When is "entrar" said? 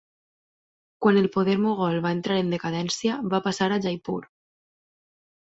2.17-2.39